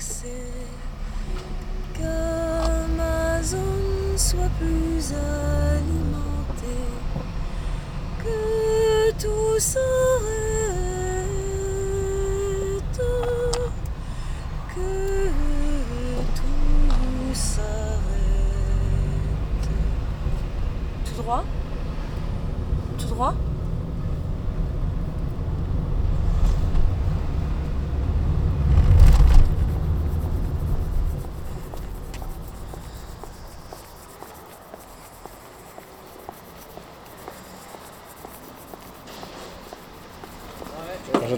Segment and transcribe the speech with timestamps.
[0.00, 0.47] Six.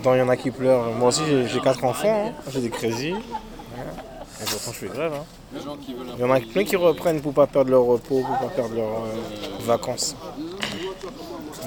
[0.05, 0.93] Il y en a qui pleurent.
[0.99, 2.33] Moi aussi, j'ai- quatre enfants, hein.
[2.53, 3.09] j'ai des crazy.
[3.11, 5.13] Et pourtant, je fais grève.
[5.15, 5.25] hein.
[6.17, 8.75] Il y en a plein qui reprennent pour pas perdre leur repos, pour pas perdre
[8.75, 10.17] leurs euh, vacances.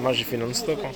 [0.02, 0.80] Moi, j'ai fait non-stop.
[0.84, 0.90] hein.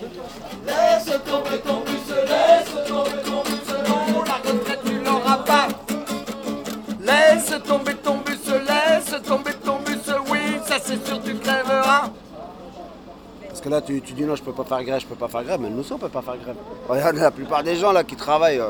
[13.70, 15.60] Là, tu, tu dis non, je peux pas faire grève, je peux pas faire grève,
[15.62, 16.56] mais nous aussi, on peut pas faire grève.
[16.88, 18.70] Regarde, la plupart des gens là qui travaillent, euh,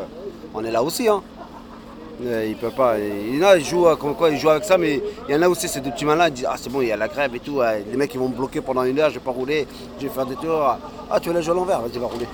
[0.53, 1.07] on est là aussi.
[1.07, 1.21] Hein.
[2.23, 2.97] Euh, pas.
[2.99, 5.67] Ils jouent, euh, comme quoi, ils jouent avec ça, mais il y en a aussi,
[5.67, 7.39] c'est des petits malins, ils disent Ah, c'est bon, il y a la grève et
[7.39, 7.61] tout.
[7.89, 9.67] Les mecs, ils vont me bloquer pendant une heure, je vais pas rouler,
[9.99, 10.77] je vais faire des tours.
[11.09, 12.27] Ah, tu veux la jouer à l'envers, vas-y, va rouler.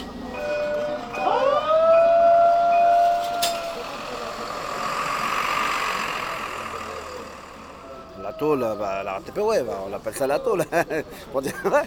[8.44, 10.66] Tôle, bah, la ouais, on appelle ça la tôle.
[11.32, 11.84] Pour dire vrai.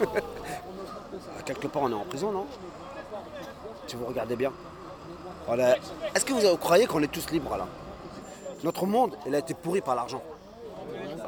[1.44, 2.46] Quelque part, on est en prison, non?
[3.86, 4.52] Si vous regardez bien.
[5.46, 5.76] Voilà.
[6.12, 7.66] Est-ce que vous croyez qu'on est tous libres là?
[8.64, 10.22] Notre monde, il a été pourri par l'argent.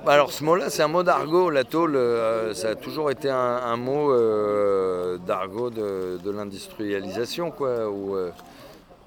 [0.05, 1.51] Bah alors ce mot-là, c'est un mot d'argot.
[1.51, 7.89] La tôle, euh, ça a toujours été un, mot euh, d'argot de, de l'industrialisation, quoi.
[7.89, 8.31] Où, euh,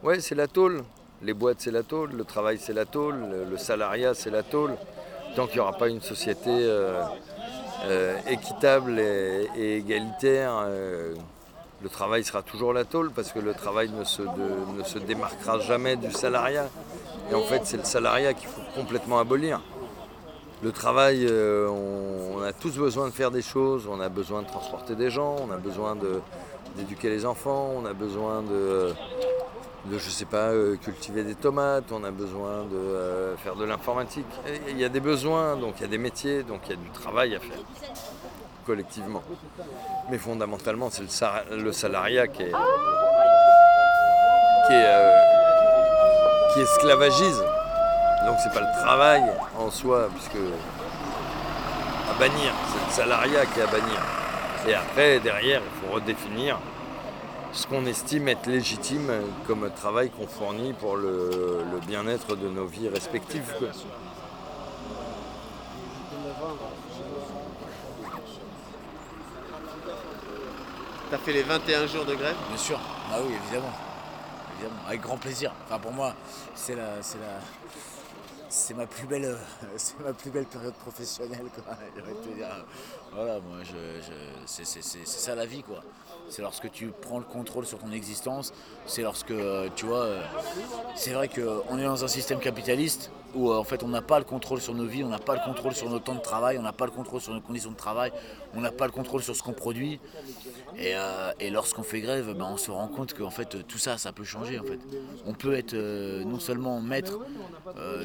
[0.04, 0.84] ouais, c'est la tôle.
[1.22, 2.12] Les boîtes, c'est la tôle.
[2.14, 3.16] Le travail, c'est la tôle.
[3.32, 4.72] Le, le salariat, c'est la tôle.
[5.38, 7.00] Tant qu'il n'y aura pas une société euh,
[7.86, 11.14] euh, équitable et, égalitaire, euh,
[11.84, 15.60] le travail sera toujours la tôle parce que le travail ne se, ne se démarquera
[15.60, 16.68] jamais du salariat.
[17.30, 19.62] Et en fait, c'est le salariat qu'il faut complètement abolir.
[20.64, 24.96] Le travail, on, a tous besoin de faire des choses, on a besoin de transporter
[24.96, 25.96] des gens, on a besoin
[26.76, 28.92] d'éduquer les enfants, on a besoin de,
[29.92, 33.64] de je sais pas, euh, cultiver des tomates, on a besoin de euh, faire de
[33.66, 34.26] l'informatique.
[34.70, 36.78] Il y a des besoins, donc il y a des métiers, donc il y a
[36.78, 37.58] du travail à faire,
[38.66, 39.24] collectivement.
[40.10, 42.52] Mais fondamentalement, c'est le, sa- le salariat qui est,
[44.72, 45.20] euh,
[46.54, 47.44] qui esclavagise.
[48.26, 49.24] Donc c'est pas le travail
[49.58, 50.36] en soi, puisque
[52.10, 54.02] à bannir, c'est le salariat qui est à bannir.
[54.68, 56.60] Et après, derrière, il faut redéfinir
[57.54, 59.12] ce qu'on estime être légitime
[59.48, 63.54] comme travail qu'on fournit pour le, le bien-être de nos vies respectives.
[63.58, 63.70] quoi.
[71.10, 72.36] T'as fait les 21 jours de grève?
[72.50, 72.80] Bien sûr,
[73.12, 73.72] ah oui, évidemment.
[74.56, 74.82] évidemment.
[74.88, 75.54] Avec grand plaisir.
[75.66, 76.14] Enfin, pour moi,
[76.54, 77.40] c'est la, c'est la,
[78.50, 79.38] c'est ma plus belle, euh,
[79.78, 81.76] c'est ma plus belle période professionnelle, quoi.
[83.14, 84.12] Voilà, moi, je, je-
[84.46, 85.82] c'est, c'est- c'est- c'est ça la vie, quoi.
[86.30, 88.54] C'est lorsque tu prends le contrôle sur ton existence.
[88.86, 90.24] C'est lorsque, euh, tu vois, euh,
[90.96, 94.18] c'est vrai qu'on est dans un système capitaliste où euh, en fait on n'a pas
[94.20, 96.58] le contrôle sur nos vies, on n'a pas le contrôle sur nos temps de travail,
[96.58, 98.12] on n'a pas le contrôle sur nos conditions de travail,
[98.56, 100.00] on n'a pas le contrôle sur ce qu'on produit.
[100.78, 103.98] Et, euh, lorsqu'on fait grève, ben, on se rend compte qu'en fait euh, tout ça,
[103.98, 104.60] ça peut changer.
[105.26, 107.20] On peut être non seulement maître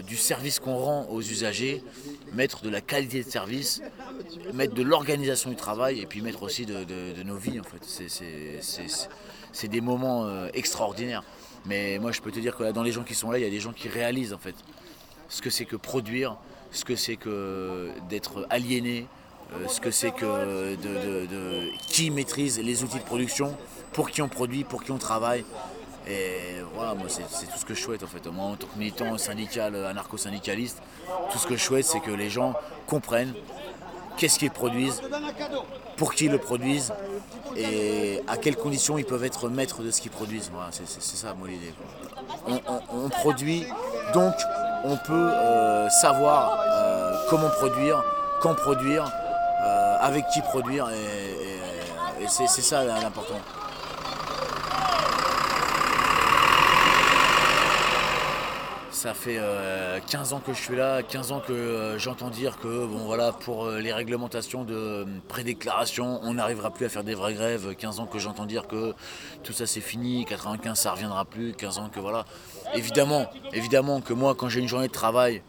[0.07, 1.83] du service qu'on rend aux usagers,
[2.35, 3.83] maître de la qualité de service,
[4.53, 7.85] mettre de l'organisation du travail et puis mettre aussi de, nos vies en fait.
[9.53, 11.25] C'est des moments extraordinaires.
[11.65, 13.47] Mais moi je peux te dire que dans les gens qui sont là, il y
[13.47, 14.57] a des gens qui réalisent en fait
[15.33, 16.37] ce que c'est que produire,
[16.73, 19.07] ce que c'est que d'être aliéné,
[19.55, 23.57] euh, ce que c'est que de, qui maîtrise les outils de production,
[23.95, 25.45] pour qui on produit, pour qui on travaille.
[26.07, 28.27] Et voilà, moi c'est tout ce que je souhaite en fait.
[28.27, 30.83] Moi en tant que militant syndical, anarcho-syndicaliste,
[31.31, 32.53] tout ce que je souhaite c'est que les gens
[32.87, 33.33] comprennent
[34.19, 35.01] qu'est-ce qu'ils produisent,
[35.97, 36.93] pour qui ils le produisent
[37.57, 40.51] et à quelles conditions ils peuvent être maîtres de ce qu'ils produisent.
[40.53, 41.73] Voilà, c'est ça moi l'idée.
[42.93, 43.67] On, produit,
[44.15, 44.35] donc
[44.85, 48.03] on peut euh, savoir euh, comment produire,
[48.41, 49.11] quand produire,
[49.65, 53.41] euh, avec qui produire et c'est ça l'important.
[59.03, 59.41] Ça fait
[60.07, 62.99] 15 euh, ans que je suis là, 15 ans que euh, j'entends dire que bon
[62.99, 67.75] voilà pour euh, les réglementations de prédéclaration, on n'arrivera plus à faire des vraies grèves,
[67.75, 68.95] 15 ans que j'entends dire que
[69.43, 72.25] tout ça c'est fini, 95 ça reviendra plus, 15 ans que voilà.
[72.77, 75.43] Évidemment, évidemment que moi quand j'ai une journée de travail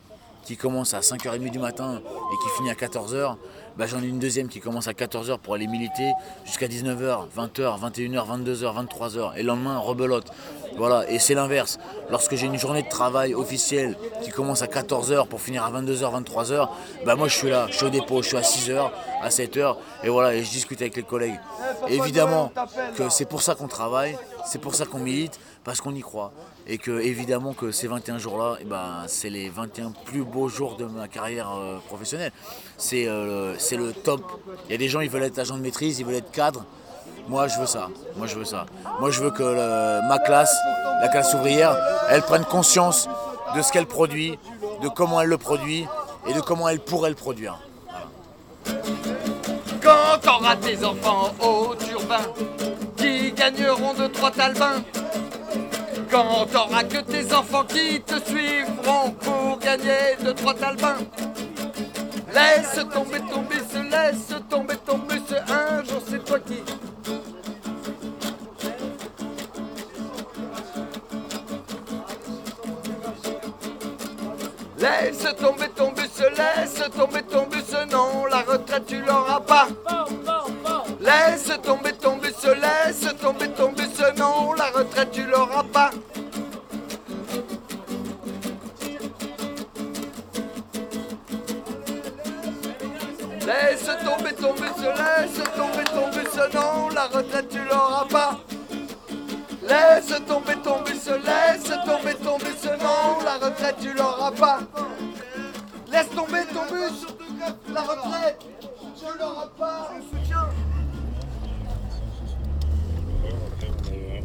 [0.43, 3.35] qui commence à 5h30 du matin et qui finit à 14h,
[3.77, 6.11] bah, j'en ai une deuxième qui commence à 14h pour aller militer
[6.45, 9.35] jusqu'à 19h, 20h, 21h, 22h, 23h.
[9.35, 10.31] Et le lendemain, rebelote.
[10.77, 11.79] Voilà, et c'est l'inverse.
[12.09, 16.23] Lorsque j'ai une journée de travail officielle qui commence à 14h pour finir à 22h,
[16.23, 16.69] 23h,
[17.05, 18.89] bah moi je suis là, je suis au dépôt, je suis à 6h,
[19.21, 21.39] à 7h, et voilà, et je discute avec les collègues.
[21.87, 22.51] évidemment
[22.95, 26.33] que c'est pour ça qu'on travaille, c'est pour ça qu'on milite, parce qu'on y croit.
[26.65, 30.77] Et que évidemment que ces 21 jours-là, eh ben, c'est les 21 plus beaux jours
[30.77, 32.31] de ma carrière euh, professionnelle.
[32.93, 34.21] Euh, c'est le top.
[34.65, 36.65] Il y a des gens, ils veulent être agent de maîtrise, ils veulent être cadre.
[37.27, 37.89] Moi, je veux ça.
[38.15, 38.65] Moi, je veux ça.
[38.99, 40.55] Moi, je veux que ma classe,
[41.01, 41.77] la classe ouvrière,
[42.09, 43.07] elle prenne conscience
[43.55, 44.37] de ce qu'elle produit,
[44.81, 45.85] de comment elle le produit
[46.27, 47.59] et de comment elle pourrait le produire.
[49.81, 52.21] Quand t'auras tes enfants au turbin
[52.95, 54.81] qui gagneront de trois talbins,
[56.13, 60.97] quand t'auras que tes enfants qui te suivront pour gagner de trois talbins,
[62.31, 66.61] laisse tomber ton bus, laisse tomber ton bus, un jour c'est toi qui
[74.77, 79.67] Laisse tomber ton bus, laisse tomber ton bus, non, la retraite tu l'auras pas.
[80.99, 85.62] Laisse tomber ton bus, laisse tomber ton bus, non, la retraite tu l'auras
[94.03, 98.39] tomber ton bus, laisse tomber ton bus, non, la retraite tu l'auras pas.
[99.67, 104.59] Laisse tomber ton bus, laisse tomber ton bus, non, la retraite tu l'auras pas.
[105.91, 107.07] Laisse tomber ton bus,
[107.73, 108.39] la retraite
[108.97, 109.91] tu l'auras pas.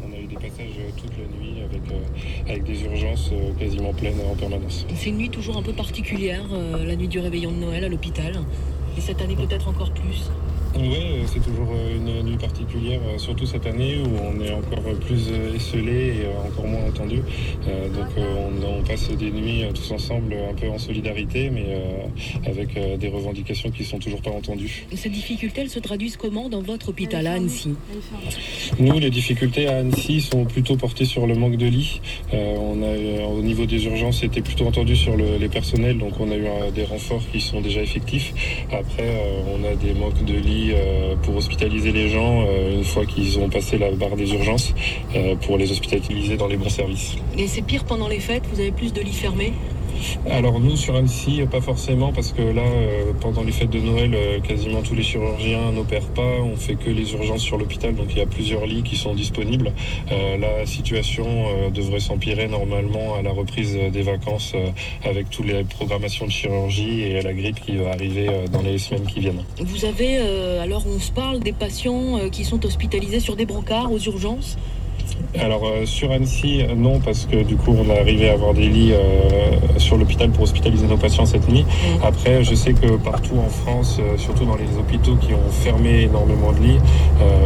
[0.03, 3.93] On a eu des passages toute la nuit avec, euh, avec des urgences euh, quasiment
[3.93, 4.85] pleines en permanence.
[4.95, 7.89] C'est une nuit toujours un peu particulière, euh, la nuit du réveillon de Noël à
[7.89, 8.33] l'hôpital.
[8.99, 10.29] Et cette année peut-être encore plus.
[10.75, 14.51] Oui, euh, c'est toujours euh, une nuit particulière, euh, surtout cette année où on est
[14.51, 17.17] encore plus esselé et encore moins entendu.
[17.17, 21.77] donc on, passe des nuits tous ensemble un peu en solidarité, mais
[22.45, 24.85] avec des revendications qui ne sont toujours pas entendues.
[24.95, 27.75] Ces difficultés, elles se traduisent comment dans votre hôpital à Annecy
[28.79, 32.01] Nous, les difficultés à Annecy sont plutôt portées sur le manque de lits.
[32.33, 36.37] on a, au niveau des urgences, c'était plutôt entendu sur les personnels, donc on a
[36.37, 38.33] eu des renforts qui sont déjà effectifs.
[38.71, 39.21] Après,
[39.53, 43.39] on a des manques de lits euh, pour hospitaliser les gens euh, une fois qu'ils
[43.39, 44.73] ont passé la barre des urgences
[45.15, 47.15] euh, pour les hospitaliser dans les bons services.
[47.37, 49.53] Et c'est pire pendant les fêtes Vous avez plus de lits fermés?
[50.29, 52.63] Alors nous sur Annecy, pas forcément parce que là,
[53.21, 56.41] pendant les fêtes de Noël, quasiment tous les chirurgiens n'opèrent pas.
[56.43, 59.13] On fait que les urgences sur l'hôpital, donc il y a plusieurs lits qui sont
[59.13, 59.71] disponibles.
[60.09, 61.25] la situation
[61.73, 64.53] devrait s'empirer normalement à la reprise des vacances
[65.03, 69.05] avec toutes les programmations de chirurgie et la grippe qui va arriver dans les semaines
[69.05, 69.43] qui viennent.
[69.59, 70.17] Vous avez,
[70.61, 74.57] alors on se parle des patients qui sont hospitalisés sur des brancards aux urgences?
[75.37, 78.67] Alors euh, sur Annecy, non, parce que du coup on est arrivé à avoir des
[78.67, 81.63] lits euh, sur l'hôpital pour hospitaliser nos patients cette nuit.
[81.63, 82.03] Mm.
[82.03, 86.01] Après, je sais que partout en France, euh, surtout dans les hôpitaux qui ont fermé
[86.01, 86.79] énormément de lits,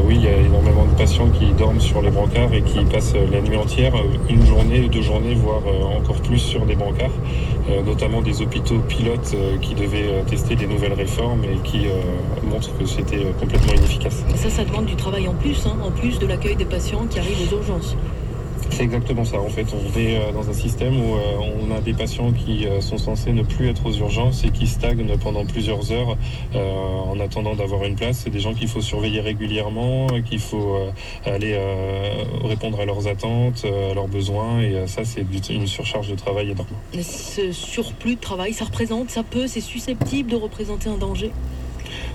[0.05, 3.15] oui, il y a énormément de patients qui dorment sur les brancards et qui passent
[3.31, 3.93] la nuit entière,
[4.29, 5.61] une journée, deux journées, voire
[5.97, 7.11] encore plus sur des brancards,
[7.85, 11.85] notamment des hôpitaux pilotes qui devaient tester des nouvelles réformes et qui
[12.43, 14.23] montrent que c'était complètement inefficace.
[14.35, 17.19] Ça, ça demande du travail en plus, hein, en plus de l'accueil des patients qui
[17.19, 17.55] arrivent aux
[18.69, 19.39] C'est exactement ça.
[19.39, 22.65] En fait, on est euh, dans un système où euh, on a des patients qui
[22.65, 26.17] euh, sont censés ne plus être aux urgences et qui stagnent pendant plusieurs heures
[26.55, 28.21] en attendant d'avoir une place.
[28.23, 30.77] C'est des gens qu'il faut surveiller régulièrement, qu'il faut
[31.25, 31.57] aller
[32.43, 34.61] répondre à leurs attentes, à leurs besoins.
[34.61, 36.67] Et ça, c'est une surcharge de travail énorme.
[37.01, 41.31] Ce surplus de travail, ça représente, ça peut, c'est susceptible de représenter un danger?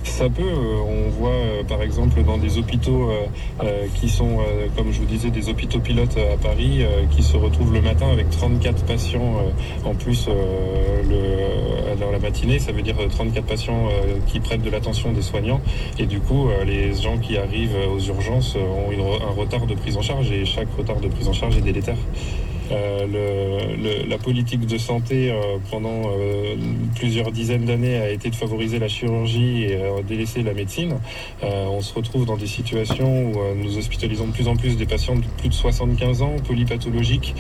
[0.05, 0.43] Ça peut.
[0.43, 3.11] Euh, on voit euh, par exemple dans des hôpitaux
[3.63, 4.39] euh, qui sont,
[4.77, 8.31] comme je vous disais, des hôpitaux pilotes à Paris, qui se retrouvent le matin avec
[8.31, 9.37] 34 patients
[9.85, 10.29] en plus
[12.01, 12.59] dans la matinée.
[12.59, 13.89] Ça veut dire 34 patients
[14.27, 15.61] qui prêtent de l'attention des soignants.
[15.99, 18.91] Et du coup, les gens qui arrivent aux urgences ont
[19.23, 21.99] un retard de prise en charge et chaque retard de prise en charge est délétère.
[22.71, 26.57] Euh, la politique de santé euh, pendant euh,
[26.97, 30.97] plusieurs dizaines d'années a été de favoriser la chirurgie et délaisser la médecine.
[31.43, 35.17] on se retrouve dans des situations où nous hospitalisons de plus en plus des patients
[35.17, 37.35] de plus de 75 ans, polypathologiques,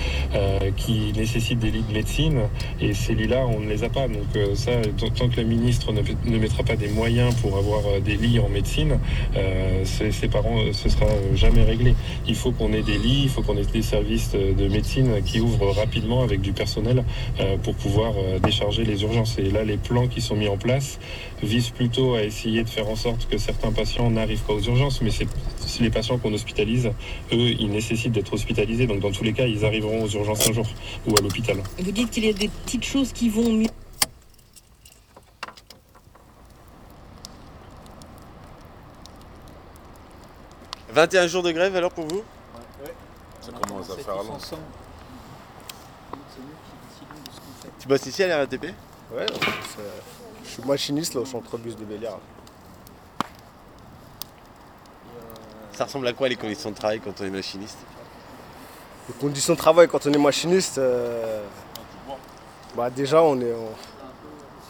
[0.76, 2.40] qui nécessitent des lits de médecine.
[2.80, 4.08] Et ces lits-là, on ne les a pas.
[4.08, 8.38] Donc ça, tant que la ministre ne, mettra pas des moyens pour avoir des lits
[8.38, 8.98] en médecine,
[9.84, 11.94] ces, parents, ce sera jamais réglé.
[12.26, 15.40] Il faut qu'on ait des lits, il faut qu'on ait des services de médecine qui
[15.40, 17.04] ouvre rapidement avec du personnel
[17.40, 19.38] euh, pour pouvoir euh, décharger les urgences.
[19.38, 20.98] Et là, les plans qui sont mis en place
[21.42, 25.02] visent plutôt à essayer de faire en sorte que certains patients n'arrivent pas aux urgences,
[25.02, 25.26] mais c'est
[25.80, 26.86] les patients qu'on hospitalise,
[27.32, 28.86] eux, ils nécessitent d'être hospitalisés.
[28.86, 30.66] Donc dans tous les cas, ils arriveront aux urgences un jour
[31.06, 31.56] ou à l'hôpital.
[31.78, 33.68] Vous dites qu'il y a des petites choses qui vont mieux.
[40.98, 42.24] «21 jours de grève alors pour vous?
[43.40, 44.38] Ça commence à faire long.
[47.88, 48.64] Tu bosses ici à la RATP
[49.14, 49.24] Ouais,
[50.44, 52.20] je suis machiniste là, au centre bus de Béliard.
[55.72, 57.78] Ça ressemble à quoi les conditions de travail quand on est machiniste?
[59.08, 61.42] Les conditions de travail quand on est machiniste, euh,
[62.76, 63.54] bah déjà on est,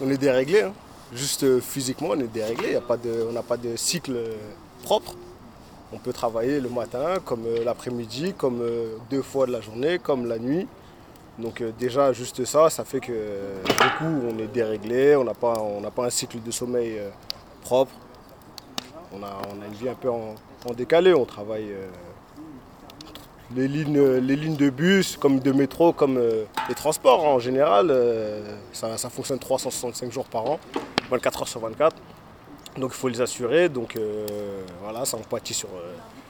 [0.01, 0.63] on, est déréglé.
[0.63, 0.73] Hein.
[1.13, 4.37] Juste euh, physiquement on est déréglé, a pas de, on n'a pas de cycle euh,
[4.85, 5.17] propre.
[5.93, 8.63] On peut travailler le matin, comme l'après-midi, comme
[9.11, 10.69] deux fois de la journée, comme la nuit.
[11.39, 15.35] Donc euh, déjà juste ça, ça fait que du coup on est déréglé, on n'a
[15.35, 15.55] pas,
[15.95, 17.11] pas un cycle de sommeil euh,
[17.63, 17.93] propre.
[19.13, 19.31] On a,
[19.67, 20.35] une vie un peu en,
[20.77, 21.87] décalé, on travaille euh,
[23.57, 26.21] les, lignes, les lignes de bus, comme de métro, comme
[26.69, 27.95] les transports en général,
[28.73, 30.61] ça, fonctionne 365 jours par an,
[31.11, 31.97] 24 heures sur 24.
[32.77, 33.99] Donc il faut les assurer, donc
[34.83, 35.71] voilà, ça empathie sur,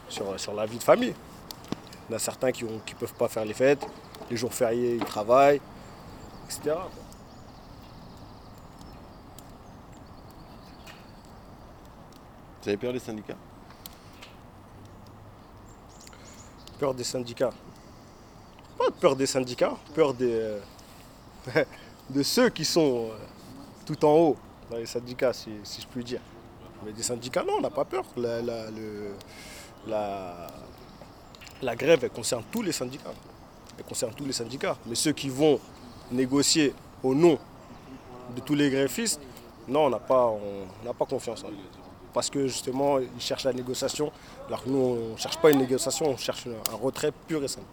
[0.08, 1.14] sur, la vie de famille.
[2.08, 3.84] Il y en a certains qui ne qui peuvent pas faire les fêtes,
[4.30, 5.60] les jours fériés, ils travaillent,
[6.46, 6.76] etc.
[12.62, 13.36] Vous avez peur des syndicats?
[16.78, 17.52] Peur des syndicats
[18.76, 20.60] Pas peur des syndicats, peur des, euh,
[22.10, 23.16] de ceux qui sont euh,
[23.86, 24.36] tout en haut
[24.70, 26.20] dans les syndicats, si, je puis dire.
[26.84, 28.04] Mais des syndicats, non, on n'a pas peur.
[28.16, 28.66] La, la,
[31.62, 33.10] la grève, elle concerne tous les syndicats
[33.78, 34.76] elle concerne tous les syndicats.
[34.86, 35.60] Mais ceux qui vont
[36.10, 37.38] négocier au nom
[38.34, 39.20] de tous les greffistes,
[39.68, 40.32] non, on n'a pas,
[40.98, 41.56] pas confiance en eux.
[42.12, 44.10] Parce que justement, ils cherchent la négociation,
[44.48, 47.48] alors que nous, on ne cherche pas une négociation, on cherche un retrait pur et
[47.48, 47.66] simple.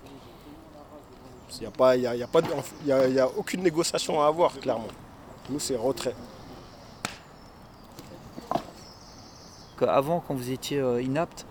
[1.58, 4.88] Il n'y a, pas, a, a, y a, y a aucune négociation à avoir, clairement.
[5.50, 6.16] Nous, c'est retrait.
[9.82, 11.46] Avant, quand vous étiez euh, inapte,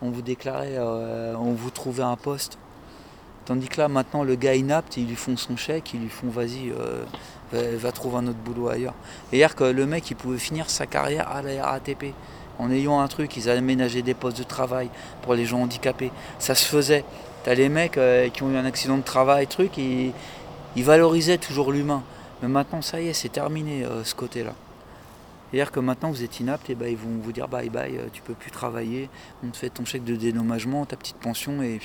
[0.00, 2.58] on vous déclarait, euh, on vous trouvait un poste
[3.46, 6.28] Tandis que là, maintenant, le gars inapte, ils lui font son chèque, ils lui font
[6.28, 7.04] vas-y, euh,
[7.52, 8.94] va, trouver un autre boulot ailleurs.
[9.32, 11.78] Hier, que le mec, il pouvait finir sa carrière à la
[12.58, 14.88] en ayant un truc, ils aménageaient des postes de travail
[15.22, 16.12] pour les gens handicapés.
[16.38, 17.04] Ça se faisait.
[17.42, 20.12] T'as les mecs euh, qui ont eu un accident de travail, truc, ils,
[20.76, 22.02] ils valorisaient toujours l'humain.
[22.42, 24.54] Mais maintenant, ça y est, c'est terminé euh, ce côté-là.
[25.54, 28.08] C'est-à-dire que maintenant vous êtes inapte, et ben, ils vont vous dire bye bye, euh,
[28.12, 29.08] tu peux plus travailler,
[29.44, 31.78] on te fait ton chèque de dédommagement, ta petite pension, et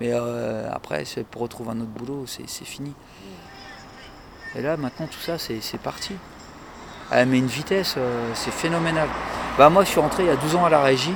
[0.00, 2.92] mais euh, après pour retrouver un autre boulot, c'est fini.
[4.56, 6.14] Et là maintenant tout ça c'est parti.
[7.12, 9.08] Elle met une vitesse, euh, c'est phénoménal.
[9.56, 11.14] Bah moi je suis rentré il y a 12 ans à la régie.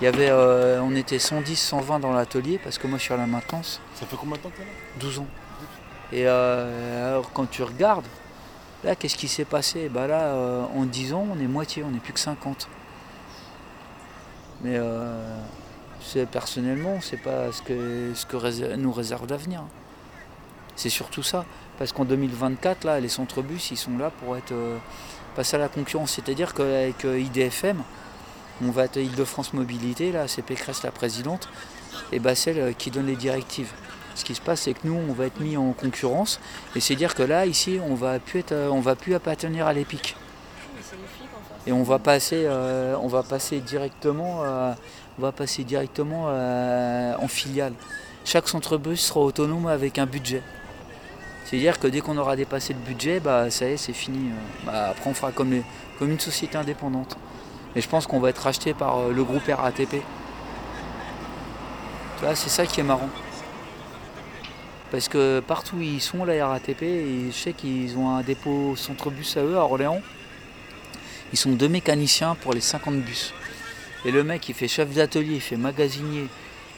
[0.00, 3.18] Il y avait, on était 110, 120 dans l'atelier parce que moi je suis à
[3.18, 3.80] la maintenance.
[3.94, 4.66] Ça fait combien de temps que tu là?
[4.98, 5.26] 12 ans.
[6.10, 8.04] Et alors quand tu regardes,
[8.84, 9.88] Là, qu'est-ce qui s'est passé?
[9.88, 12.68] Bah Là, euh, en 10 ans, on est moitié, on n'est plus que 50.
[14.62, 15.38] Mais euh,
[16.30, 19.64] personnellement, c'est pas ce que, ce que nous réserve l'avenir.
[20.76, 21.44] C'est surtout ça.
[21.78, 24.78] Parce qu'en 2024, là, les centres-bus, ils sont là pour être euh,
[25.34, 26.12] passer à la concurrence.
[26.12, 27.82] C'est-à-dire qu'avec IDFM,
[28.62, 31.48] on va être Île-de-France Mobilité, là, c'est Pécresse la présidente,
[32.12, 33.72] et bah, celle qui donne les directives.
[34.16, 36.40] Ce qui se passe, c'est que nous, on va être mis en concurrence.
[36.74, 39.72] Et c'est dire que là, ici, on va plus être, on va plus appartenir à
[39.72, 40.16] l'EPIC.
[41.68, 44.72] Et on va passer, euh, on va passer directement, euh,
[45.18, 47.74] on va passer directement euh, en filiale.
[48.24, 50.42] Chaque centre-bus sera autonome avec un budget.
[51.44, 54.30] C'est-à-dire que dès qu'on aura dépassé le budget, bah, ça y est, c'est fini.
[54.64, 55.62] Bah, après, on fera comme,
[55.98, 57.16] comme une société indépendante.
[57.76, 59.90] Et je pense qu'on va être racheté par euh, le groupe RATP.
[59.90, 60.00] Tu
[62.24, 63.10] vois, c'est ça qui est marrant.
[64.90, 68.76] Parce que partout où ils sont, la RATP, et je sais qu'ils ont un dépôt
[68.76, 70.00] centre-bus à eux, à Orléans.
[71.32, 73.34] Ils sont deux mécaniciens pour les 50 bus.
[74.04, 76.28] Et le mec, il fait chef d'atelier, il fait magasinier,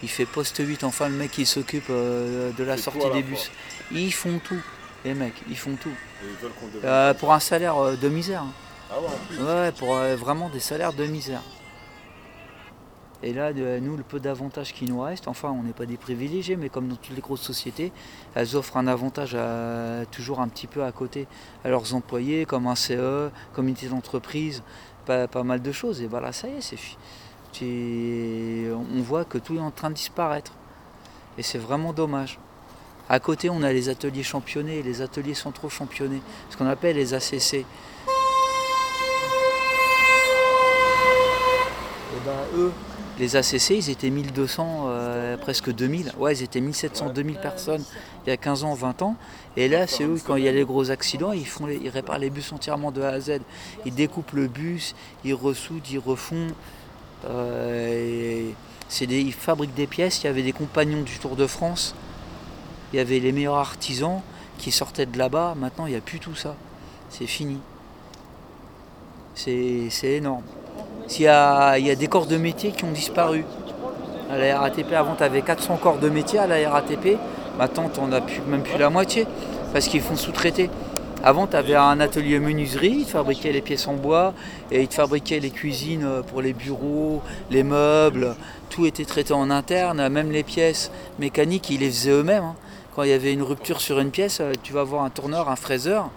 [0.02, 3.22] il fait poste 8, enfin le mec, il s'occupe euh, de la sortie la des
[3.22, 3.30] fois.
[3.30, 3.50] bus.
[3.92, 4.60] Ils font tout,
[5.04, 5.92] les mecs, ils font tout.
[6.84, 8.42] Euh, pour un salaire euh, de misère.
[8.42, 8.52] hein.
[8.90, 9.38] Ah ouais, en plus.
[9.44, 11.42] Ouais, pour euh, vraiment des salaires de misère.
[13.22, 16.54] Et là, nous, le peu d'avantages qui nous reste, enfin, on n'est pas des privilégiés,
[16.56, 17.90] mais comme dans toutes les grosses sociétés,
[18.36, 19.36] elles offrent un avantage
[20.12, 21.26] toujours un petit peu à côté
[21.64, 24.62] à leurs employés, comme un CE, comité d'entreprise,
[25.04, 26.00] pas, pas mal de choses.
[26.00, 26.78] Et voilà, ça y est, c'est-
[28.70, 30.52] On voit que tout est en train de disparaître.
[31.38, 32.38] Et c'est vraiment dommage.
[33.08, 36.20] À côté, on a les ateliers championnés, les ateliers centraux championnés,
[36.50, 37.54] ce qu'on appelle les ACC.
[37.54, 37.64] Et
[42.24, 42.72] ben eux,
[43.18, 46.12] les ACC, ils étaient 1200, euh, presque 2000.
[46.18, 47.82] Ouais, ils étaient 1700, 2000 personnes
[48.26, 49.16] il y a 15 ans, 20 ans.
[49.56, 51.88] Et là, c'est eux, quand il y a les gros accidents, ils, font les- ils
[51.88, 53.40] réparent les bus entièrement de A à Z.
[53.86, 54.94] Ils découpent le bus,
[55.24, 56.48] ils ressoudent, ils refont.
[57.26, 58.50] Euh,
[59.00, 60.22] des- ils fabriquent des pièces.
[60.22, 61.94] Il y avait des compagnons du Tour de France.
[62.92, 64.20] Il y avait les meilleurs artisans
[64.58, 65.54] qui sortaient de là-bas.
[65.56, 66.54] Maintenant, il n'y a plus tout ça.
[67.10, 67.58] C'est fini.
[69.34, 70.42] C'est énorme.
[71.08, 73.44] S'il y a, il y a des corps de métier qui ont disparu.
[74.30, 77.16] À la RATP, avant, tu avais 400 corps de métier à la RATP.
[77.58, 79.26] Maintenant, tu n'en as même plus la moitié
[79.72, 80.68] parce qu'ils font sous-traiter.
[81.24, 84.34] Avant, tu avais un atelier menuiserie, ils te fabriquaient les pièces en bois
[84.70, 88.36] et ils te fabriquaient les cuisines euh, pour les bureaux, les meubles.
[88.70, 92.44] Tout était traité en interne, même les pièces mécaniques, ils les faisaient eux-mêmes.
[92.44, 92.54] hein.
[92.94, 95.48] Quand il y avait une rupture sur une pièce, euh, tu vas voir un tourneur,
[95.48, 96.10] un fraiseur.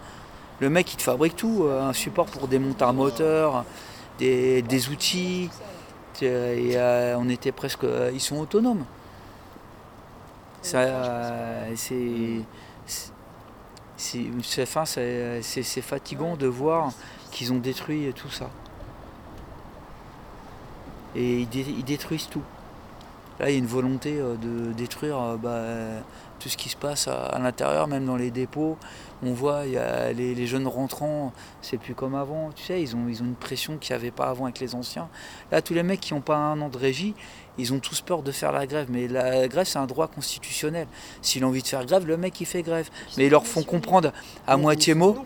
[0.60, 3.64] Le mec, il te fabrique tout, euh, un support pour démonter un moteur,
[4.22, 5.50] des, des outils.
[6.20, 6.26] Et,
[6.76, 7.84] euh, on était presque.
[7.84, 8.84] euh, ils sont autonomes.
[10.62, 12.42] Ça, euh, c'est.
[12.86, 13.10] c'est-
[13.96, 14.30] c'est-
[15.42, 16.92] c'est- fatigant de voir
[17.32, 18.48] qu'ils ont détruit tout ça.
[21.16, 22.42] Et ils, dé- ils détruisent tout.
[23.42, 26.04] Là, il y a une volonté euh, de détruire euh, bah,
[26.38, 28.78] tout ce qui se passe à, l'intérieur, même dans les dépôts.
[29.24, 32.50] On voit, il y a les, jeunes rentrants, c'est plus comme avant.
[32.54, 34.76] Tu sais, ils ont, ils ont une pression qu'il n'y avait pas avant avec les
[34.76, 35.08] anciens.
[35.50, 37.16] Là, tous les mecs qui n'ont pas un an de régie,
[37.58, 38.86] ils ont tous peur de faire la grève.
[38.90, 40.86] Mais la grève, c'est un droit constitutionnel.
[41.20, 42.90] S'il a envie de faire grève, le mec, il fait grève.
[43.16, 44.12] Mais ils leur font comprendre
[44.46, 45.16] à moitié mot,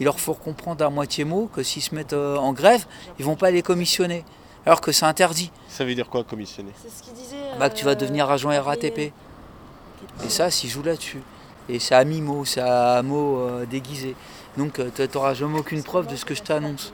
[0.00, 2.84] ils leur font comprendre à moitié mot que s'ils se mettent euh, en grève,
[3.20, 4.24] ils vont pas les commissionner.
[4.66, 5.50] Alors que c'est interdit.
[5.68, 7.36] Ça veut dire quoi, commissionner C'est ce qu'il disait.
[7.58, 8.98] Bah, que tu vas euh, devenir agent RATP.
[8.98, 11.22] Et ça, s'ils jouent là-dessus.
[11.68, 14.16] Et c'est à mi-mot, c'est à mot euh, déguisé.
[14.56, 16.92] Donc tu n'auras jamais aucune preuve de ce que je t'annonce.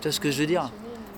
[0.00, 0.70] Tu vois ce que je veux dire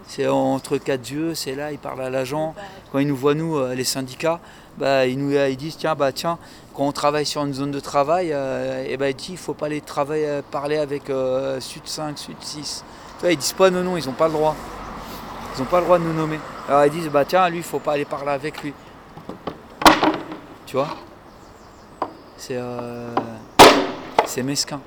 [0.06, 2.54] C'est entre quatre yeux, c'est là, ils parlent à l'agent.
[2.90, 4.40] Quand ils nous voient, nous, euh, les syndicats,
[4.78, 6.38] bah, ils nous ils disent tiens, bah, tiens,
[6.74, 9.38] quand on travaille sur une zone de travail, euh, et bah, ils disent, il ne
[9.38, 12.84] faut pas aller travailler, euh, parler avec euh, Sud 5, Sud 6.
[13.18, 14.56] Tu vois, ils disent pas non, non, ils n'ont pas le droit.
[15.56, 16.40] Ils n'ont pas le droit de nous nommer.
[16.68, 18.74] Alors ils disent, bah tiens, lui, il faut pas aller parler avec lui.
[20.66, 20.88] Tu vois?
[22.36, 23.14] C'est euh,
[24.26, 24.80] c'est mesquin.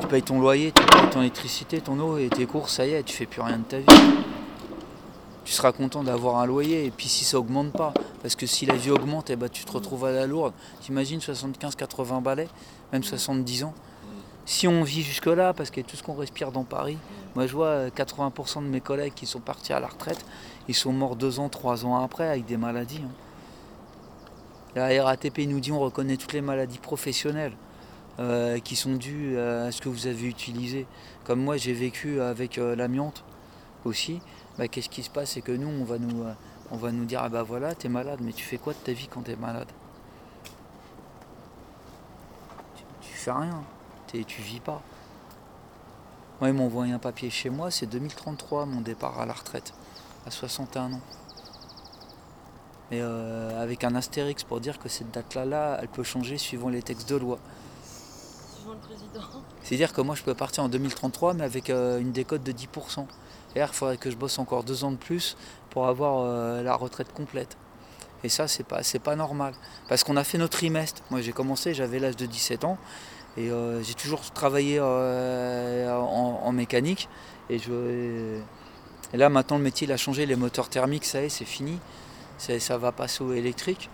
[0.00, 2.92] Tu payes ton loyer, tu payes ton électricité, ton eau et tes courses, ça y
[2.92, 3.86] est, tu fais plus rien de ta vie.
[5.44, 8.66] Tu seras content d'avoir un loyer et puis si ça augmente pas, parce que si
[8.66, 10.52] la vie augmente, eh ben, tu te retrouves à la lourde.
[10.80, 12.48] T'imagines 75-80 balais,
[12.92, 13.74] même 70 ans.
[14.50, 16.96] Si on vit jusque-là, parce que tout ce qu'on respire dans Paris,
[17.34, 20.24] moi je vois euh, 80% de mes collègues qui sont partis à la retraite,
[20.68, 23.02] ils sont morts deux ans, trois ans après avec des maladies.
[23.04, 23.10] hein.
[24.74, 27.52] La RATP nous dit on reconnaît toutes les maladies professionnelles
[28.20, 30.86] euh, qui sont dues euh, à ce que vous avez utilisé.
[31.24, 33.24] Comme moi j'ai vécu avec euh, l'amiante
[33.84, 34.22] aussi.
[34.56, 35.32] Bah, Qu'est-ce qui se passe?
[35.32, 36.32] C'est que nous on va nous, euh,
[36.70, 38.92] on va nous dire ah bah voilà t'es malade mais tu fais quoi de ta
[38.92, 39.68] vie quand t'es malade?
[43.02, 43.62] Tu fais rien,
[44.08, 44.82] T'es- tu vis pas.
[46.40, 49.72] Moi ils m'ont envoyé un papier chez moi, c'est 2033 mon départ à la retraite,
[50.26, 51.00] à 61 ans.
[52.90, 56.70] Mais euh, avec un astérix pour dire que cette date-là, là, elle peut changer suivant
[56.70, 57.38] les textes de loi.
[58.56, 59.20] Suivant le président.
[59.62, 63.06] C'est-à-dire que moi, je peux partir en 2033, mais avec euh, une décote de 10%.
[63.56, 65.36] Et il faudrait que je bosse encore deux ans de plus
[65.68, 67.58] pour avoir euh, la retraite complète.
[68.24, 69.52] Et ça, c'est pas, c'est pas normal.
[69.90, 71.02] Parce qu'on a fait notre trimestre.
[71.10, 72.78] Moi, j'ai commencé, j'avais l'âge de 17 ans.
[73.38, 77.08] Et euh, j'ai toujours travaillé euh, en, mécanique.
[77.48, 78.40] Et, je,
[79.12, 80.26] et là, maintenant, le métier a changé.
[80.26, 81.78] Les moteurs thermiques, ça y est, c'est fini.
[82.38, 83.90] Ça va passer au électrique.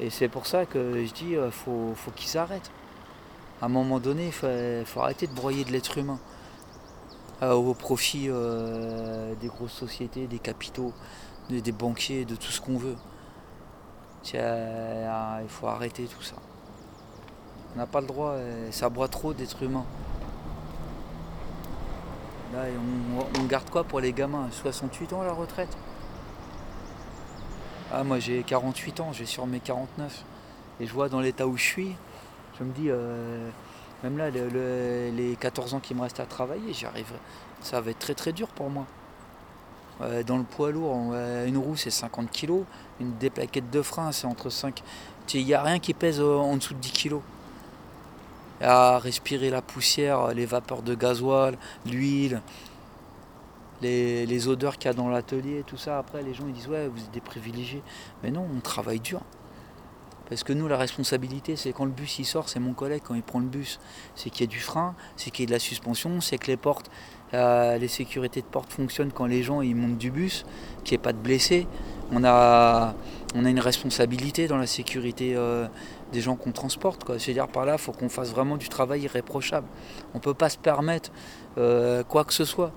[0.00, 2.70] Et c'est pour ça que je dis, il faut, qu'ils arrêtent.
[3.60, 6.18] À un moment donné, il faut, arrêter de broyer de l'être humain
[7.42, 10.94] euh, au profit euh, des grosses sociétés, des capitaux,
[11.50, 12.96] des, banquiers, de tout ce qu'on veut.
[14.34, 16.36] Euh, il faut arrêter tout ça.
[17.76, 18.34] On n'a pas le droit,
[18.70, 19.84] ça broie trop d'êtres humains.
[22.54, 22.60] Là,
[23.38, 24.48] on, garde quoi pour les gamins?
[24.50, 25.76] 68 ans la retraite?
[27.92, 30.24] Ah, moi j'ai 48 ans, j'ai sur mes 49.
[30.80, 31.94] Et je vois dans l'état où je suis,
[32.58, 33.50] je me dis, euh,
[34.02, 37.18] même là, le- le- les 14 ans qui me restent à travailler, j'y arriverai.
[37.60, 38.86] Ça va être très très dur pour moi.
[40.00, 42.64] Euh, dans le poids lourd, euh, une roue c'est 50 kg,
[43.00, 44.82] une des plaquettes de frein c'est entre 5.
[45.34, 47.16] Il n'y a rien qui pèse en dessous de 10 kg.
[48.60, 52.40] À respirer la poussière, les vapeurs de gasoil, l'huile,
[53.82, 55.98] les, odeurs qu'il y a dans l'atelier, tout ça.
[55.98, 57.82] Après, les gens ils disent Ouais, vous êtes des privilégiés.
[58.22, 59.20] Mais non, on travaille dur.
[60.28, 63.14] Parce que nous, la responsabilité, c'est quand le bus il sort, c'est mon collègue quand
[63.14, 63.78] il prend le bus.
[64.16, 66.48] C'est qu'il y ait du frein, c'est qu'il y ait de la suspension, c'est que
[66.48, 66.90] les portes,
[67.32, 70.44] euh, les sécurités de porte fonctionnent quand les gens montent du bus,
[70.82, 71.68] qu'il n'y ait pas de blessés.
[72.10, 72.94] On a,
[73.36, 75.68] on a une responsabilité dans la sécurité euh,
[76.12, 77.04] des gens qu'on transporte.
[77.04, 77.18] quoi.
[77.18, 79.66] C'est-à-dire par là, il faut qu'on fasse vraiment du travail irréprochable.
[80.14, 81.10] On ne peut pas se permettre
[81.58, 82.70] euh, quoi que ce soit.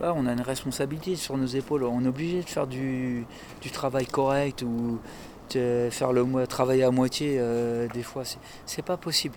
[0.00, 1.84] Là, on a une responsabilité sur nos épaules.
[1.84, 3.24] On est obligé de faire du,
[3.62, 4.98] du travail correct ou
[5.54, 7.36] de faire le travail à moitié.
[7.38, 9.36] euh, des fois, c'est- c'est pas possible.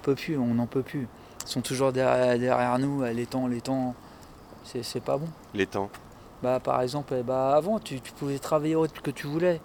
[0.00, 1.08] On peut plus, on n'en peut plus.
[1.44, 3.94] Ils sont toujours derrière, derrière nous, euh, les temps, les temps.
[4.64, 5.28] C'est c'est pas bon.
[5.54, 5.88] Les temps.
[6.42, 9.60] Bah, par exemple, eh bah, avant, tu, tu pouvais travailler au rythme que tu voulais.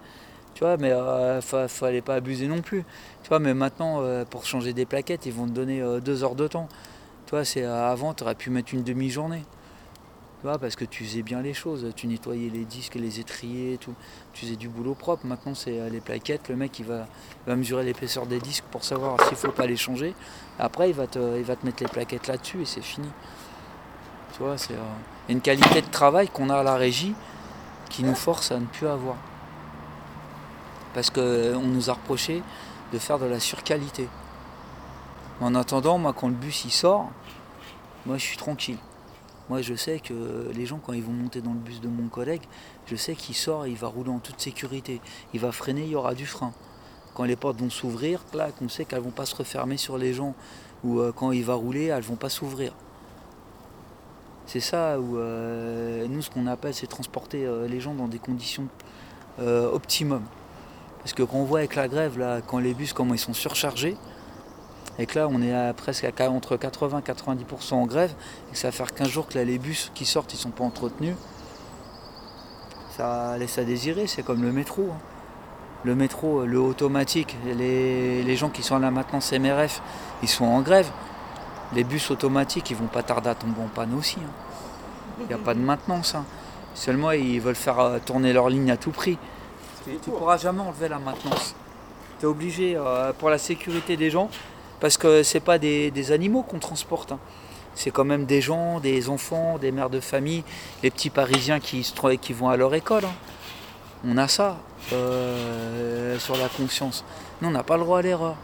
[0.54, 2.84] Tu vois, mais euh, fa- fallait pas abuser non plus.
[3.22, 6.24] Tu vois, mais maintenant, euh, pour changer des plaquettes, ils vont te donner euh, deux
[6.24, 6.68] heures de temps.
[7.26, 9.42] Tu vois, c'est euh, avant, tu aurais pu mettre une demi-journée.
[10.40, 11.86] Tu vois, parce que tu faisais bien les choses.
[11.96, 13.94] Tu nettoyais les disques, les étriers, tout.
[14.34, 15.24] Tu faisais du boulot propre.
[15.24, 16.48] Maintenant, c'est les plaquettes.
[16.48, 17.06] Le mec, il va,
[17.46, 20.14] va mesurer l'épaisseur des disques pour savoir s'il faut pas les changer.
[20.58, 23.08] Après, il va te, il va te mettre les plaquettes là-dessus et c'est fini.
[24.34, 24.74] Tu vois, c'est
[25.28, 27.14] une qualité de travail qu'on a à la régie
[27.88, 29.16] qui nous force à ne plus avoir.
[30.94, 32.42] Parce qu'on nous a reproché
[32.92, 34.08] de faire de la surqualité.
[35.40, 37.10] En attendant, moi, quand le bus il sort,
[38.06, 38.78] moi, je suis tranquille.
[39.48, 42.08] Moi, je sais que les gens, quand ils vont monter dans le bus de mon
[42.08, 42.42] collègue,
[42.86, 45.00] je sais qu'il sort et il va rouler en toute sécurité.
[45.34, 46.52] Il va freiner, il y aura du frein.
[47.14, 50.14] Quand les portes vont s'ouvrir, là, on sait qu'elles vont pas se refermer sur les
[50.14, 50.34] gens.
[50.84, 52.72] Ou euh, quand il va rouler, elles vont pas s'ouvrir.
[54.46, 58.18] C'est ça où euh, nous, ce qu'on appelle, c'est transporter euh, les gens dans des
[58.18, 58.68] conditions
[59.40, 60.22] euh, optimum.
[61.02, 63.34] Parce que quand on voit avec la grève, là, quand les bus, comment ils sont
[63.34, 63.96] surchargés,
[64.98, 68.12] et que là, on est presque entre 80 et 90% en grève,
[68.48, 70.64] et que ça va faire 15 jours que les bus qui sortent, ils sont pas
[70.64, 71.16] entretenus,
[72.96, 74.88] ça laisse à désirer, c'est comme le métro.
[74.92, 74.98] hein.
[75.84, 79.82] Le métro, le automatique, les, les gens qui sont à la maintenance MRF,
[80.22, 80.88] ils sont en grève.
[81.74, 84.18] Les bus automatiques, ils vont pas tarder à tomber en panne aussi.
[85.20, 86.14] Il n'y a pas de maintenance.
[86.14, 86.24] hein.
[86.74, 89.18] Seulement, ils veulent faire euh, tourner leur ligne à tout prix.
[89.84, 91.54] Tu ne pourras jamais enlever la maintenance.
[92.18, 94.30] Tu es obligé euh, pour la sécurité des gens,
[94.80, 97.12] parce que c'est pas des, animaux qu'on transporte.
[97.12, 97.18] hein.
[97.74, 100.44] C'est quand même des gens, des enfants, des mères de famille,
[100.82, 101.90] les petits Parisiens qui,
[102.20, 103.04] qui vont à leur école.
[103.04, 103.12] hein.
[104.04, 104.58] On a ça
[104.92, 107.04] euh, sur la conscience.
[107.40, 108.36] Nous, on n'a pas le droit à l'erreur.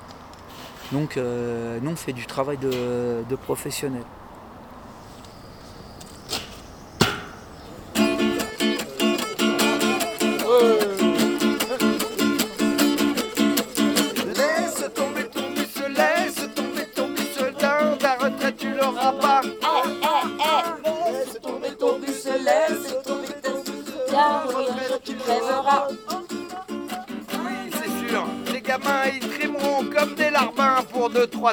[0.92, 4.02] Donc, euh, nous, on fait du travail de professionnel.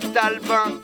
[0.01, 0.74] Pour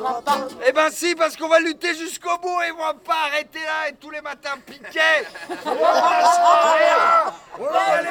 [0.00, 0.48] pas.
[0.66, 3.88] Eh ben si, parce qu'on va lutter jusqu'au bout et on va pas arrêter là
[3.88, 5.26] et tous les matins piquer.
[5.64, 7.32] On lâchera rien.
[7.58, 8.08] On va les.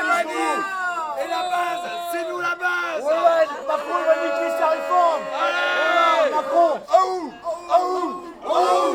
[1.21, 3.03] Et la base, c'est nous la base.
[3.03, 5.23] Ouais, Macron, il va niquer sa réforme.
[5.35, 6.79] Allez Macron.
[6.93, 7.99] Oh Oh
[8.45, 8.89] Oh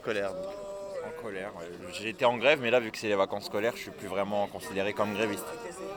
[0.00, 0.30] colère.
[0.30, 0.42] donc.
[0.42, 0.59] En colère.
[2.06, 4.46] Été en grève, mais là, vu que c'est les vacances scolaires, je suis plus vraiment
[4.46, 5.46] considéré comme gréviste.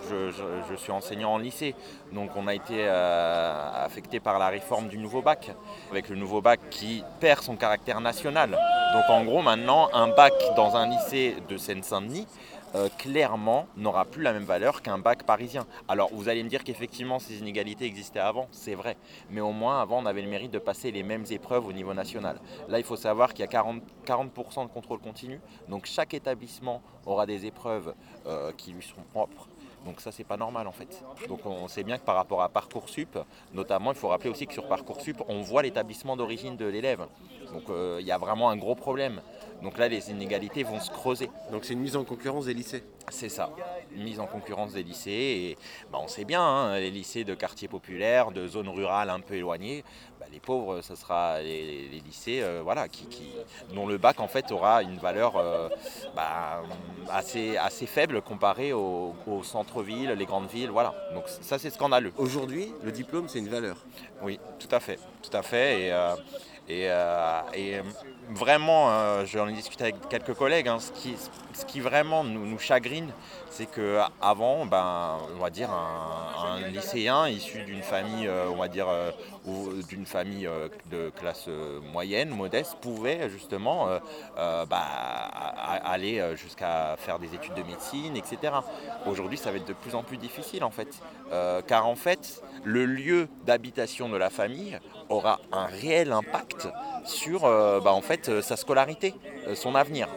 [0.10, 1.76] Je suis enseignant en lycée,
[2.12, 5.52] donc on a été euh, affecté par la réforme du nouveau bac,
[5.92, 8.52] avec le nouveau bac qui perd son caractère national.
[8.94, 12.28] Donc en gros, maintenant, un bac dans un lycée de Seine-Saint-Denis,
[12.76, 15.66] euh, clairement, n'aura plus la même valeur qu'un bac parisien.
[15.88, 18.98] Alors vous allez me dire qu'effectivement, ces inégalités existaient avant, c'est vrai.
[19.30, 21.94] Mais au moins, avant, on avait le mérite de passer les mêmes épreuves au niveau
[21.94, 22.40] national.
[22.68, 25.40] Là, il faut savoir qu'il y a 40%, 40 de contrôle continu.
[25.70, 27.94] Donc chaque établissement aura des épreuves
[28.26, 29.48] euh, qui lui seront propres.
[29.86, 31.04] Donc ça, c'est pas normal en fait.
[31.28, 33.18] Donc on sait bien que par rapport à Parcoursup,
[33.54, 37.06] notamment, il faut rappeler aussi que sur Parcoursup, on voit l'établissement d'origine de l'élève.
[37.54, 39.22] Donc euh, il y a vraiment un gros problème.
[39.62, 41.30] Donc là, les inégalités vont se creuser.
[41.52, 42.84] Donc c'est une mise en concurrence des lycées.
[43.10, 43.50] C'est ça,
[43.94, 45.12] une mise en concurrence des lycés.
[45.12, 45.58] Et
[45.92, 49.36] bah, on sait bien, hein, les lycées de quartiers populaires, de zones rurales un peu
[49.36, 49.84] éloignées,
[50.24, 53.34] bah, les pauvres, ce sera les, les lycées euh, voilà, qui, qui-
[53.74, 55.68] dont le bac en fait aura une valeur euh,
[56.16, 56.64] bah,
[57.10, 60.70] assez, assez faible comparée au, au centre-ville, les grandes villes.
[60.70, 60.94] Voilà.
[61.14, 62.14] Donc ça, c'est scandaleux.
[62.18, 63.78] Aujourd'hui, le diplôme, c'est une valeur.
[64.22, 65.88] Oui, tout à fait, tout à fait.
[65.88, 66.16] Et, euh,
[66.70, 67.82] et, euh, euh,
[68.30, 73.12] vraiment, euh, j'en ai discuté avec quelques collègues, hein, ce, qui, vraiment nous, chagrine,
[73.50, 78.88] c'est qu'avant, ben, on va dire, un, lycéen issu d'une famille, on va dire,
[79.90, 80.50] d'une famille
[80.90, 81.50] de classe
[81.92, 83.88] moyenne, modeste, pouvait justement
[84.36, 84.86] bah,
[85.84, 88.54] aller jusqu'à faire des études de médecine, etc.
[89.06, 90.90] Aujourd'hui, ça va être de plus en plus difficile, en fait.
[91.68, 96.68] Car en fait, le lieu d'habitation de la famille aura un réel impact
[97.06, 99.14] sur euh, bah, en fait, euh, sa scolarité,
[99.48, 100.08] euh, son avenir.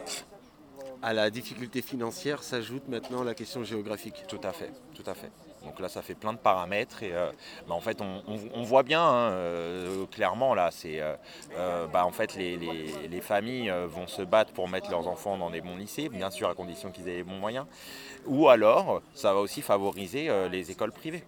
[1.03, 4.23] À la difficulté financière s'ajoute maintenant la question géographique.
[4.27, 5.29] Tout à fait, tout à fait.
[5.63, 7.29] Donc là, ça fait plein de paramètres et euh,
[7.67, 12.05] bah, en fait, on, on- on voit bien hein, euh, clairement là, c'est euh, bah,
[12.05, 15.61] en fait les, les- les familles vont se battre pour mettre leurs enfants dans des
[15.61, 17.65] bons lycées, bien sûr à condition qu'ils aient les bons moyens.
[18.25, 21.23] Ou alors, ça va aussi favoriser les écoles privées.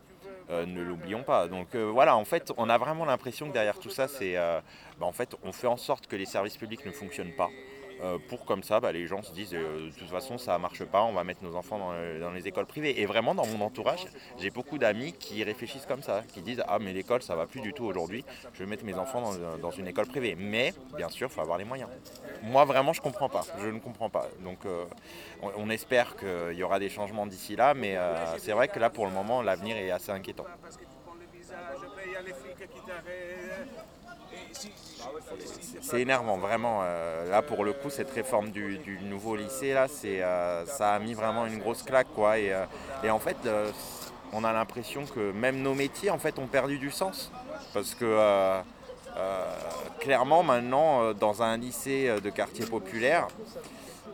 [0.50, 1.48] Euh, ne l'oublions pas.
[1.48, 4.60] Donc euh, voilà, en fait, on a vraiment l'impression que derrière tout ça, c'est, euh,
[5.00, 7.50] bah, en fait, on fait en sorte que les services publics ne fonctionnent pas.
[8.02, 10.84] Euh, pour comme ça, bah, les gens se disent euh, de toute façon ça marche
[10.86, 13.02] pas, on va mettre nos enfants dans, euh, dans les écoles privées.
[13.02, 14.06] Et vraiment dans mon entourage,
[14.38, 17.62] j'ai beaucoup d'amis qui réfléchissent comme ça, qui disent ah mais l'école ça va plus
[17.62, 20.36] du tout aujourd'hui, je vais mettre mes enfants dans, une école privée.
[20.38, 21.90] Mais bien sûr, il faut avoir les moyens.
[22.44, 24.28] Moi vraiment je comprends pas, je ne comprends pas.
[24.44, 24.60] Donc
[25.42, 27.98] on, espère qu'il y aura des changements d'ici là, mais
[28.38, 30.46] c'est vrai que là pour le moment l'avenir est assez inquiétant.
[35.82, 36.82] C'est énervant, vraiment.
[36.84, 41.00] euh, là, pour le coup, cette réforme du, nouveau lycée, là, c'est, euh, ça a
[41.00, 42.38] mis vraiment une grosse claque, quoi.
[42.38, 42.66] Et, euh,
[43.10, 43.38] en fait,
[44.34, 47.32] on a l'impression que même nos métiers, en fait, ont perdu du sens.
[47.74, 48.62] Parce que,
[50.00, 53.28] clairement, maintenant, dans un lycée de quartier populaire,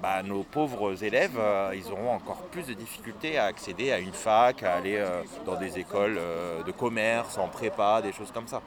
[0.01, 1.39] bah, nos pauvres élèves,
[1.73, 5.03] ils auront encore plus de difficultés à accéder à une fac, à aller
[5.45, 6.19] dans des écoles
[6.65, 8.61] de commerce, en prépa, des choses comme ça.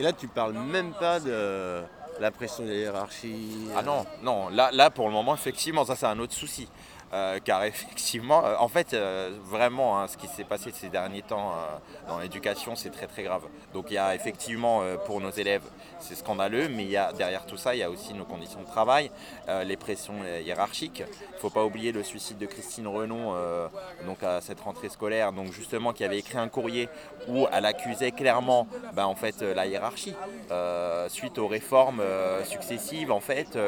[0.00, 1.82] Et là, tu parles même pas de
[2.20, 3.68] la pression des hiérarchies.
[3.76, 6.70] Ah non, non, là, pour le moment, effectivement, ça c'est un autre souci.
[7.12, 11.20] Euh, car effectivement, euh, en fait, euh, vraiment, hein, ce qui s'est passé ces derniers
[11.20, 11.52] temps
[12.08, 13.42] dans l'éducation, c'est très très grave.
[13.74, 15.64] Donc il y a effectivement pour nos élèves,
[16.00, 18.60] c'est scandaleux, mais il y a, derrière tout ça, il y a aussi nos conditions
[18.60, 19.10] de travail,
[19.48, 21.02] euh, les pressions hiérarchiques.
[21.06, 23.68] Il ne faut pas oublier le suicide de Christine Renon euh,
[24.06, 26.88] donc à cette rentrée scolaire, donc justement qui avait écrit un courrier
[27.28, 30.14] où elle accusait clairement ben, en fait, euh, la hiérarchie.
[31.08, 32.02] Suite aux réformes
[32.44, 33.58] successives, en fait,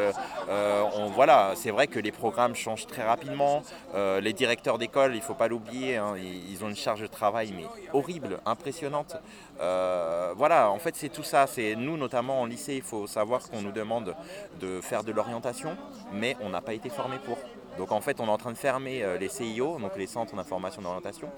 [0.48, 3.62] on, voilà, c'est vrai que les programmes changent très rapidement.
[3.94, 7.06] Les directeurs d'école, il ne faut pas l'oublier, hein, ils, ils ont une charge de
[7.06, 9.16] travail mais horrible, impressionnante.
[10.36, 11.46] Voilà, en fait, c'est tout ça.
[11.46, 14.14] C'est nous, notamment en lycée, il faut savoir qu'on nous demande
[14.60, 15.76] de faire de l'orientation,
[16.12, 17.38] mais on n'a pas été formé pour.
[17.78, 20.36] Donc en fait, on est en train de fermer euh, les CIO, donc les centres
[20.36, 21.30] d'information d'orientation.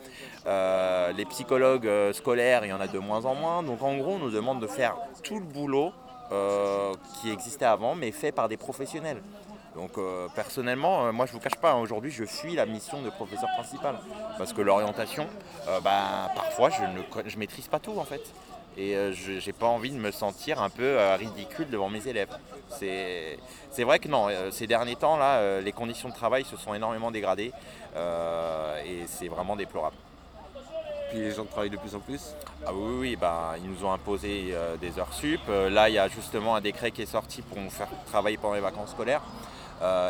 [0.47, 3.63] Euh, les psychologues euh, scolaires, il y en a de moins en moins.
[3.63, 5.93] Donc en gros, on nous demande de faire tout le boulot
[7.21, 9.23] qui existait avant, mais fait par des professionnels.
[9.77, 9.93] Donc
[10.35, 14.01] personnellement, moi je vous cache pas, hein, aujourd'hui je fuis la mission de professeur principal.
[14.37, 15.29] Parce que l'orientation,
[15.85, 18.23] bah, parfois je ne je maîtrise pas tout en fait.
[18.77, 22.07] Et euh, je j'ai pas envie de me sentir un peu euh, ridicule devant mes
[22.07, 22.37] élèves.
[22.71, 26.57] C'est vrai que non, euh, ces derniers temps là, euh, les conditions de travail se
[26.57, 27.53] sont énormément dégradées
[27.97, 29.97] et c'est vraiment déplorable.
[31.11, 32.35] Puis les gens travaillent de plus en plus?
[32.67, 35.41] Ah oui, oui, bah, ils nous ont imposé des heures sup.
[35.49, 38.55] Là, il y a justement un décret qui est sorti pour nous faire travailler pendant
[38.55, 39.23] les vacances scolaires.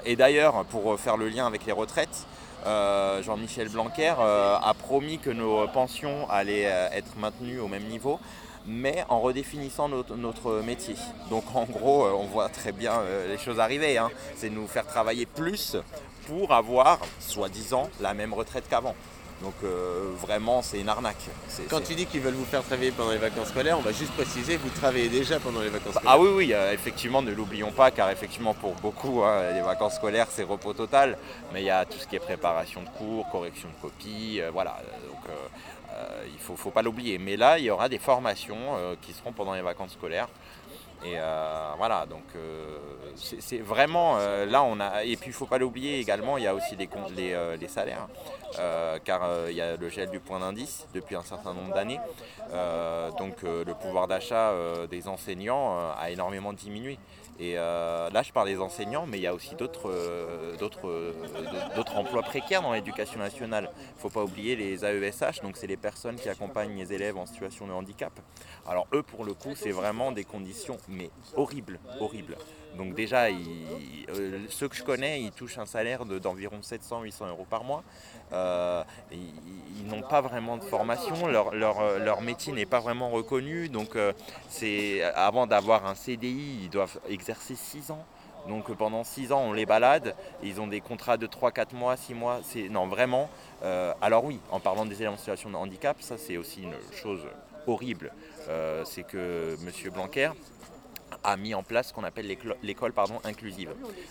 [0.07, 2.27] Et d'ailleurs, pour faire le lien avec les retraites,
[2.66, 7.85] euh, Jean-Michel Blanquer euh, a promis que nos pensions allaient euh, être maintenues au même
[7.85, 8.18] niveau,
[8.66, 10.96] mais en redéfinissant notre, notre métier.
[11.31, 13.98] Donc en gros, euh, on voit très bien euh, les choses arriver.
[13.98, 14.11] hein.
[14.37, 15.77] C'est nous faire travailler plus
[16.27, 18.94] pour avoir, soi-disant, la même retraite qu'avant.
[19.42, 21.16] Donc euh, vraiment, c'est une arnaque.
[21.68, 24.12] Quand tu dis qu'ils veulent vous faire travailler pendant les vacances scolaires, on va juste
[24.12, 26.12] préciser, vous travaillez déjà pendant les vacances scolaires.
[26.14, 29.96] Ah oui, oui, euh, effectivement, ne l'oublions pas, car effectivement, pour beaucoup, hein, les vacances
[29.96, 31.18] scolaires, c'est repos total.
[31.53, 34.50] Mais il y a tout ce qui est préparation de cours, correction de copies, euh,
[34.50, 34.77] voilà.
[35.11, 35.24] Donc,
[36.26, 37.18] il ne faut, faut pas l'oublier.
[37.18, 40.28] Mais là, il y aura des formations euh, qui seront pendant les vacances scolaires.
[41.04, 42.78] Et euh, voilà, donc euh,
[43.14, 46.46] c'est vraiment euh, là on a et puis il faut pas l'oublier également il y
[46.46, 48.09] a aussi les, les, euh, salaires
[48.59, 51.74] euh, car euh, il y a le gel du point d'indice depuis un certain nombre
[51.74, 52.00] d'années
[52.52, 56.98] Euh, donc euh, le pouvoir d'achat euh, des enseignants euh, a énormément diminué
[57.38, 61.83] et euh, là je parle des enseignants mais il y a aussi d'autres euh, euh,
[61.94, 63.70] emplois précaires dans l'éducation nationale.
[63.97, 67.27] Il faut pas oublier les AESH donc c'est les personnes qui accompagnent les élèves en
[67.27, 68.12] situation de handicap.
[68.66, 72.37] Alors eux pour le coup c'est vraiment des conditions mais horribles horribles
[72.77, 77.47] donc déjà, euh, ceux que je connais, ils touchent un salaire de- d'environ 700-800 euros
[77.49, 77.83] par mois.
[78.33, 78.83] Euh,
[79.13, 83.69] ils n'ont pas vraiment de formation, leur, euh, métier n'est pas vraiment reconnu.
[83.69, 83.97] Donc
[85.15, 88.05] avant d'avoir un CDI, ils doivent exercer 6 ans.
[88.49, 90.15] Donc pendant 6 ans, on les balade.
[90.43, 92.41] Ils ont des contrats de 3-4 mois, 6 mois.
[92.71, 93.29] Non vraiment.
[94.03, 97.21] alors oui, en parlant des élèves en situation de handicap, ça c'est aussi une chose
[97.67, 98.13] horrible.
[98.85, 99.93] C'est que M.
[99.93, 100.31] Blanquer
[101.25, 102.29] a mis en place ce qu'on appelle
[102.63, 103.71] l'école pardon, inclusive.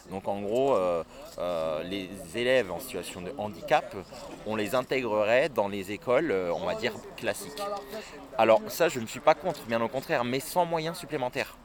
[0.10, 1.04] Donc en gros, euh,
[1.38, 3.95] euh, les élèves en situation de handicap,
[4.45, 7.62] on les intégrerait dans les écoles, euh, on va dire, classiques.
[8.38, 11.56] Alors ça, je ne suis pas contre, bien au contraire, mais sans moyens supplémentaires.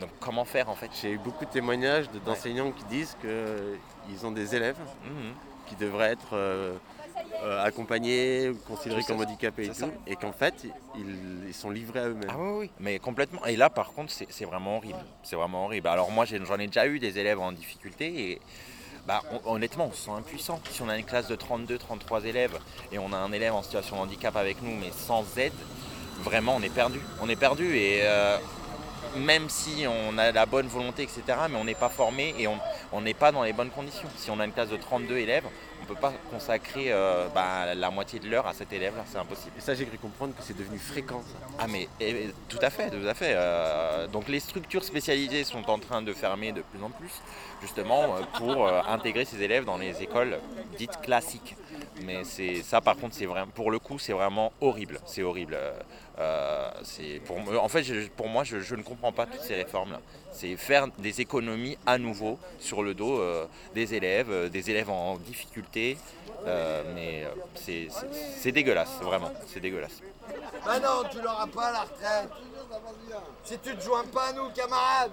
[0.00, 0.90] Donc comment faire en fait?
[1.00, 5.32] J'ai eu beaucoup de témoignages de- d'enseignants qui disent qu'ils ont des élèves Mhm.
[5.68, 6.34] qui devraient être
[7.42, 9.86] euh, accompagnés, considérés comme handicapés et C'est ça.
[9.86, 10.54] tout, et qu'en fait,
[10.96, 11.16] ils,
[11.48, 12.28] ils sont livrés à eux-mêmes.
[12.30, 13.44] Ah oui, oui, mais complètement.
[13.46, 14.98] Et là, par contre, c'est vraiment horrible.
[15.22, 15.88] C'est vraiment horrible.
[15.88, 18.40] Alors moi, j'en ai déjà eu des élèves en difficulté et
[19.06, 20.60] bah, on- honnêtement, on se sent impuissant.
[20.70, 22.58] Si on a une classe de 32, 33 élèves
[22.92, 25.52] et on a un élève en situation de handicap avec nous, mais sans aide,
[26.22, 27.00] vraiment, on est perdu.
[27.20, 28.38] On est perdu et euh,
[29.16, 32.48] même si on a la bonne volonté, etc., mais on n'est pas formé et
[32.92, 34.08] on n'est pas dans les bonnes conditions.
[34.16, 35.44] Si on a une classe de 32 élèves,
[35.84, 39.52] ne peut pas consacrer euh, bah, la moitié de l'heure à cet élève-là, c'est impossible.
[39.58, 41.22] Et ça, j'ai cru comprendre que c'est devenu fréquent.
[41.22, 41.46] ça.
[41.58, 41.88] Ah mais
[42.48, 43.32] tout à fait, tout à fait.
[43.34, 47.12] Euh, donc les structures spécialisées sont en train de fermer de plus en plus,
[47.64, 50.38] justement euh, pour euh, intégrer ces élèves dans les écoles
[50.76, 51.56] dites classiques.
[52.02, 55.00] Mais c'est ça, par contre, c'est vraiment, pour le coup, c'est vraiment horrible.
[55.06, 55.56] C'est horrible.
[56.18, 57.84] Euh, c'est pour, en fait,
[58.16, 60.00] pour moi, je, ne comprends pas toutes ces réformes-là.
[60.32, 63.20] C'est faire des économies à nouveau sur le dos
[63.74, 65.96] des élèves, des élèves en difficulté.
[66.94, 67.24] Mais
[67.54, 70.02] c'est- dégueulasse, vraiment, c'est dégueulasse.
[70.66, 72.30] Bah non, tu l'auras pas la retraite.
[73.44, 75.12] Si tu te joins pas à nous, camarade.